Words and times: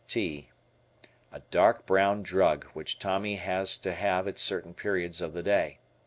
Tea. 0.07 0.49
A 1.31 1.41
dark 1.51 1.85
brown 1.85 2.23
drug, 2.23 2.63
which 2.73 2.97
Tommy 2.97 3.35
has 3.35 3.77
to 3.77 3.93
have 3.93 4.27
at 4.27 4.39
certain 4.39 4.73
periods 4.73 5.21
of 5.21 5.33
the 5.33 5.43
day. 5.43 5.77